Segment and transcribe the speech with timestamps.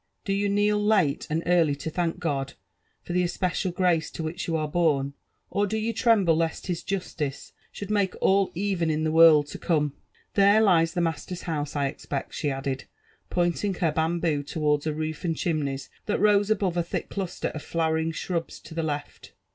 [0.25, 2.53] ''Do yoil kneel late and early to thank God
[3.03, 5.13] for the especial grace to which you are born?—
[5.51, 9.59] or do you tremble lest his justice should make all even ill the world to
[9.59, 9.93] come?—
[10.33, 12.85] There lies the master's house, I expect,*' she added,
[13.29, 18.11] pointing her bamboo towards a roof and chimneys thatrosel above a thick cluster of flowering
[18.11, 19.33] shrubs to the left.